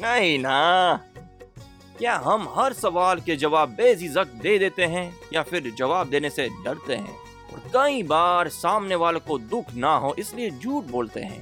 नहीं 0.01 0.37
ना। 0.39 0.99
क्या 1.97 2.15
हम 2.15 2.47
हर 2.55 2.73
सवाल 2.73 3.19
के 3.19 3.35
जवाब 3.35 3.69
बेझिझक 3.69 4.27
दे 4.41 4.57
देते 4.59 4.85
हैं 4.85 5.11
या 5.33 5.43
फिर 5.43 5.71
जवाब 5.77 6.09
देने 6.09 6.29
से 6.29 6.47
डरते 6.65 6.95
हैं? 6.95 7.15
और 7.53 7.61
कई 7.73 8.03
बार 8.03 8.47
सामने 8.49 8.95
वाले 8.95 9.19
को 9.19 9.37
दुख 9.39 9.73
ना 9.75 9.95
हो, 9.95 10.13
इसलिए 10.19 10.49
झूठ 10.51 10.83
बोलते 10.85 11.19
हैं। 11.19 11.41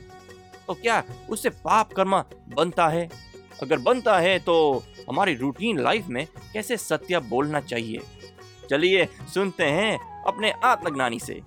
तो 0.68 0.74
क्या 0.74 1.04
उससे 1.30 1.50
पाप 1.50 1.94
कर्म 1.94 2.18
बनता 2.56 2.88
है? 2.88 3.10
अगर 3.64 3.78
बनता 3.80 4.18
है 4.20 4.38
तो 4.40 4.84
हमारी 5.10 5.36
रूटीन 5.36 5.80
लाइफ 5.80 6.08
में 6.08 6.26
कैसे 6.54 6.78
सत्य 6.78 7.20
बोलना 7.26 7.60
चाहिए? 7.62 8.02
चलिए 8.70 9.08
सुनते 9.34 9.64
हैं 9.64 10.24
अपने 10.24 10.52
आत्मज्ञानी 10.64 11.20
से। 11.20 11.42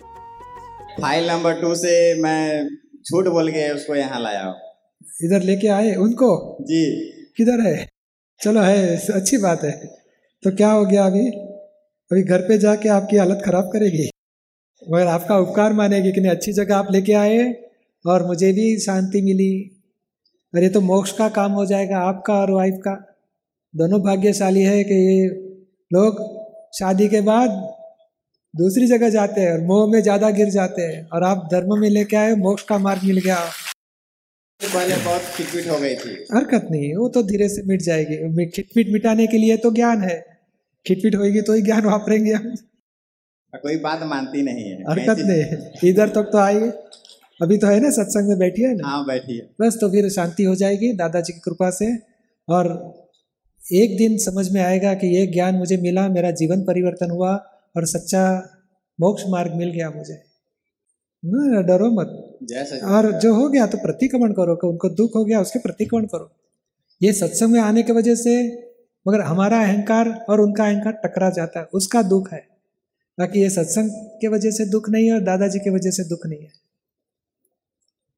फ़ाइल 1.00 1.30
नंबर 1.30 1.60
टू 1.60 1.74
से 1.74 2.22
मैं 2.22 2.68
झूठ 3.02 3.26
बोल 3.26 3.50
के 3.50 3.70
उसको 3.72 3.94
यहाँ 3.94 4.20
लाया 4.20 4.44
हूँ। 4.44 4.54
इधर 5.20 5.42
लेके 5.42 5.68
आए 5.70 5.94
उनको? 5.96 6.56
जी। 6.62 6.84
किधर 7.36 7.60
है? 7.60 7.86
चलो 8.40 8.60
है 8.60 8.96
अच्छी 9.12 9.38
बात 9.38 9.64
है। 9.64 9.72
तो 10.42 10.50
क्या 10.56 10.70
हो 10.70 10.84
गया 10.86 11.04
अभी? 11.06 11.26
अभी 12.10 12.22
घर 12.22 12.42
पे 12.42 12.58
जाके 12.58 12.88
आपकी 12.88 13.16
हालत 13.16 13.42
खराब 13.44 13.70
करेगी? 13.72 14.08
मगर 14.82 15.06
आपका 15.08 15.38
उपकार 15.38 15.72
मानेगी 15.72 16.12
कि 16.12 16.20
नहीं? 16.20 16.30
अच्छी 16.30 16.52
जगह 16.52 16.76
आप 16.76 16.92
लेके 16.92 17.12
आए 17.14 17.52
और 18.04 18.26
मुझे 18.26 18.52
भी 18.52 18.78
शांति 18.80 19.22
मिली। 19.22 19.52
और 20.54 20.62
ये 20.62 20.68
तो 20.68 20.80
मोक्ष 20.80 21.12
का 21.12 21.28
काम 21.30 21.52
हो 21.52 21.64
जाएगा 21.66 21.98
आपका 22.00 22.34
और 22.34 22.50
वाइफ 22.50 22.74
का। 22.84 22.94
दोनों 23.74 24.00
भाग्यशाली 24.00 24.62
है 24.62 24.82
कि 24.84 24.94
ये 24.94 25.26
लोग 25.90 26.22
शादी 26.78 27.08
के 27.08 27.20
बाद 27.20 27.50
दूसरी 28.54 28.86
जगह 28.86 29.10
जाते 29.10 29.40
हैं 29.40 29.52
और 29.52 29.60
मोह 29.66 29.90
में 29.92 30.00
ज़्यादा 30.02 30.30
गिर 30.30 30.50
जाते 30.50 30.82
हैं। 30.82 31.08
और 31.08 31.24
आप 31.24 31.48
धर्म 31.52 31.78
में 31.80 31.88
लेके 31.90 32.16
आए 32.16 32.34
मोक्ष 32.36 32.62
का 32.62 32.78
मार्ग 32.78 33.02
मिल 33.04 33.18
गया। 33.18 33.38
पहले 34.60 34.96
बहुत 34.96 35.22
खिटपिट 35.36 35.68
हो 35.70 35.78
गई 35.80 35.94
थी। 35.94 36.10
हरकत 36.34 36.66
नहीं 36.70 36.94
वो 36.94 37.08
तो 37.08 37.22
धीरे 37.22 37.48
से 37.48 37.62
मिट 37.62 37.82
जाएगी। 37.82 38.46
खिटपिट 38.46 38.88
मिटाने 38.92 39.26
के 39.26 39.38
लिए 39.38 39.56
तो 39.56 39.70
ज्ञान 39.70 40.02
है। 40.02 40.16
खिटपिट 40.86 41.14
होगी 41.14 41.40
तो 41.40 41.52
ही 41.52 41.62
ज्ञान 41.62 41.84
वापरेंगे 41.84 42.32
हम। 42.32 42.54
कोई 43.54 43.76
बात 43.76 44.02
मानती 44.02 44.42
नहीं 44.42 44.64
है। 44.64 44.82
हरकत 44.82 45.16
नहीं। 45.20 45.90
इधर 45.90 46.08
तक 46.08 46.30
तो 46.32 46.38
आइए। 46.38 46.70
अभी 47.42 47.58
तो 47.58 47.66
है 47.66 47.80
ना 47.80 47.90
सत्संग 47.90 48.28
में 48.28 48.38
बैठी 48.38 48.62
है 48.62 48.74
ना? 48.74 48.88
हाँ 48.88 49.04
बैठिए 49.06 49.48
बस 49.60 49.78
तो 49.80 49.90
फिर 49.90 50.08
शांति 50.10 50.44
हो 50.44 50.54
जाएगी 50.54 50.92
दादाजी 50.92 51.32
की 51.32 51.40
कृपा 51.40 51.70
से। 51.70 51.96
और 52.48 52.66
एक 53.72 53.96
दिन 53.98 54.16
समझ 54.18 54.50
में 54.50 54.60
आएगा 54.62 54.94
कि 54.94 55.06
ये 55.06 55.26
ज्ञान 55.26 55.54
मुझे 55.54 55.76
मिला 55.76 56.08
मेरा 56.08 56.30
जीवन 56.30 56.62
परिवर्तन 56.62 57.10
हुआ 57.10 57.34
और 57.76 57.86
सच्चा 57.86 58.24
मोक्ष 59.00 59.22
मार्ग 59.28 59.54
मिल 59.54 59.70
गया 59.70 59.90
मुझे। 59.90 60.22
ना 61.24 61.62
डरो 61.62 61.90
मत। 61.90 62.27
और 62.86 63.10
जो 63.20 63.34
हो 63.34 63.48
गया 63.48 63.66
तो 63.66 63.78
प्रतिक्रमण 63.78 64.32
करो 64.32 64.54
कि 64.56 64.66
उनको 64.66 64.88
दुख 64.96 65.16
हो 65.16 65.24
गया 65.24 65.40
उसके 65.40 65.58
प्रतिक्रमण 65.58 66.06
करो। 66.06 66.30
ये 67.00 67.12
सत्संग 67.14 67.52
में 67.52 67.60
आने 67.60 67.82
की 67.82 67.92
वजह 67.92 68.14
से 68.16 68.36
मगर 69.06 69.20
हमारा 69.22 69.60
अहंकार 69.62 70.08
और 70.30 70.40
उनका 70.40 70.64
अहंकार 70.64 70.92
टकरा 71.04 71.30
जाता 71.30 71.60
है 71.60 71.66
उसका 71.74 72.02
दुख 72.04 72.32
है। 72.32 72.46
बाकी 73.18 73.40
ये 73.40 73.50
सत्संग 73.50 73.90
के 74.20 74.28
वजह 74.28 74.50
से 74.50 74.64
दुख 74.70 74.88
नहीं 74.90 75.06
है 75.06 75.14
और 75.14 75.20
दादाजी 75.22 75.58
की 75.58 75.70
वजह 75.70 75.90
से 75.90 76.04
दुख 76.08 76.26
नहीं 76.26 76.40
है। 76.40 76.52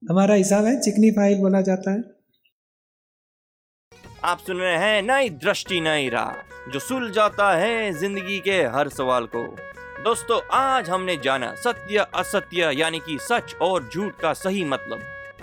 हमारा 0.03 0.35
हिसाब 0.35 0.65
है 0.65 0.79
चिकनी 0.81 1.11
फ़ाइल 1.11 1.39
बोला 1.39 1.61
जाता 1.63 1.91
है। 1.91 2.03
आप 4.25 4.39
सुन 4.47 4.57
रहे 4.57 4.77
हैं 4.77 5.03
नई 5.03 5.31
दृष्टि 5.39 5.81
नई 5.81 6.09
राह 6.09 6.71
जो 6.73 6.79
सुलझाता 6.79 7.53
है 7.57 7.93
ज़िंदगी 7.93 8.39
के 8.41 8.63
हर 8.69 8.89
सवाल 8.91 9.27
को। 9.27 9.45
दोस्तों, 10.05 10.41
आज 10.53 10.91
हमने 10.91 11.17
जाना 11.17 11.55
सत्य, 11.55 12.07
असत्य, 12.15 12.71
यानी 12.75 12.99
कि 12.99 13.19
सच 13.21 13.55
और 13.55 13.91
झूठ 13.95 14.13
का 14.15 14.33
सही 14.33 14.65
मतलब। 14.65 14.99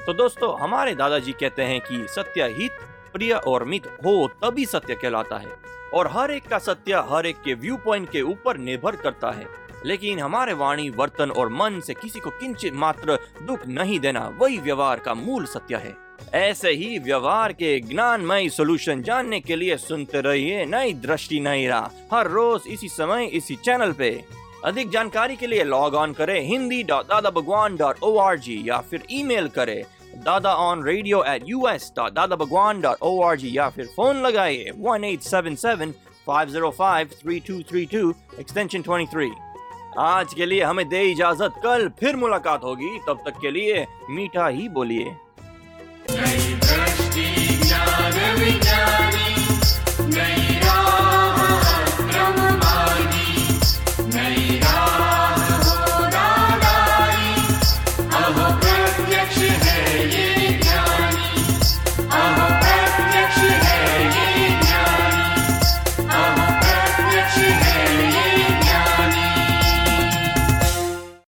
तो 0.06 0.14
दोस्तों, 0.14 0.60
हमारे 0.60 0.96
दादाजी 0.96 1.32
कहते 1.32 1.62
हैं 1.62 1.82
कि 1.82 2.08
सत्य 2.10 2.44
हित, 2.44 2.72
प्रिय 3.14 3.34
और 3.34 3.64
मित 3.64 3.88
हो 3.88 4.28
तभी 4.28 4.66
सत्य 4.66 4.96
कहलाता 4.96 5.38
है। 5.38 5.52
और 5.94 6.08
हर 6.12 6.32
एक 6.32 6.48
का 6.48 6.60
सत्य 6.60 6.94
हर 7.10 7.26
एक 7.26 7.36
के 7.46 7.54
व्यू 7.54 7.78
पॉइंट 7.78 8.12
के 8.12 8.22
ऊपर 8.22 8.58
निर्भर 8.58 8.96
करता 8.96 9.32
है। 9.32 9.48
लेकिन 9.86 10.20
हमारे 10.20 10.54
वाणी, 10.54 10.90
वर्तन 10.90 11.32
और 11.32 11.50
मन 11.50 11.80
से 11.80 11.94
किसी 11.94 12.20
को 12.20 12.30
किंचित 12.30 12.74
मात्र 12.74 13.20
दुख 13.42 13.68
नहीं 13.68 14.00
देना, 14.00 14.32
वही 14.38 14.58
व्यवहार 14.58 15.00
का 15.00 15.14
मूल 15.14 15.46
सत्य 15.46 15.76
है। 15.76 15.98
ऐसे 16.34 16.70
ही 16.70 17.00
व्यवहार 17.00 17.54
के 17.54 17.80
ज्ञानमय 17.80 18.50
सॉल्यूशन 18.50 19.04
जानने 19.04 19.40
के 19.40 19.56
लिए 19.56 19.78
सुनते 19.78 20.22
रहिए 20.22 20.66
नई 20.66 20.94
दृष्टि 20.94 21.40
नई 21.40 21.68
राह। 21.68 22.18
हर 22.18 22.28
रोज 22.28 22.62
इसी 22.68 22.88
समय, 22.88 23.26
इसी 23.26 23.56
चैनल 23.56 23.92
पे। 23.92 24.47
अधिक 24.66 24.90
जानकारी 24.90 25.36
के 25.36 25.48
लिए 25.48 25.64
लॉग 25.64 25.94
ऑन 25.96 26.14
करें 26.14 26.40
Hindi 26.48 26.82
dot 26.84 27.06
Dada 27.06 27.30
Bhagwan 27.30 27.76
dot 27.78 28.04
O 28.04 28.18
R 28.20 28.38
G 28.40 28.62
या 28.66 28.78
फिर 28.90 29.04
ईमेल 29.12 29.48
करें 29.48 29.84
Dada 30.26 30.54
on 30.56 30.84
radio 30.84 31.24
at 31.24 31.44
U 31.48 31.68
S 31.68 31.92
dot 31.96 32.14
Dada 32.14 32.36
Bhagwan 32.36 32.82
dot 32.82 32.98
O 33.02 33.22
R 33.24 33.36
G 33.38 33.58
या 33.58 33.70
फिर 33.70 33.86
फ़ोन 33.86 34.22
लगाए 34.22 34.72
one 34.78 35.04
eight 35.04 35.22
seven 35.22 35.56
seven 35.56 35.92
five 36.28 36.50
zero 36.50 36.72
five 36.72 37.10
three 37.22 37.40
two 37.40 37.62
three 37.70 37.86
two 37.86 38.14
extension 38.40 38.82
twenty 38.82 39.12
three 39.14 39.32
आज 40.00 40.34
के 40.34 40.46
लिए 40.46 40.64
हमें 40.64 40.88
दे 40.90 41.02
इजाज़त। 41.04 41.54
कल 41.64 41.88
फिर 42.00 42.16
मुलाकात 42.16 42.64
होगी। 42.64 42.98
तब 43.08 43.24
तक 43.26 43.40
के 43.42 43.52
लिए 43.52 43.86
मीठा 44.10 44.48
ही 44.48 44.70
बोलिए। 44.70 45.16